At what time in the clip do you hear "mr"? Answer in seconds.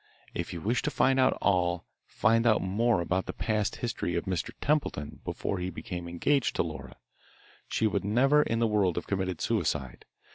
4.25-4.49